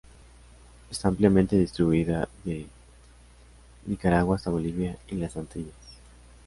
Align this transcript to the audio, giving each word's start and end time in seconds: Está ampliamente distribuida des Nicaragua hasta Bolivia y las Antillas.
Está 0.89 1.09
ampliamente 1.09 1.55
distribuida 1.55 2.27
des 2.43 2.65
Nicaragua 3.85 4.35
hasta 4.37 4.49
Bolivia 4.49 4.97
y 5.07 5.13
las 5.17 5.37
Antillas. 5.37 5.75